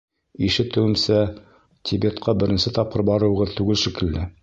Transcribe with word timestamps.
—Ишетеүемсә, 0.47 1.19
Тибетҡа 1.91 2.37
беренсе 2.43 2.77
тапҡыр 2.81 3.09
барыуығыҙ 3.13 3.59
түгел 3.61 3.83
шикелле? 3.87 4.31